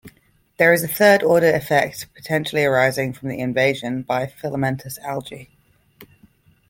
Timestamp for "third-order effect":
0.87-2.07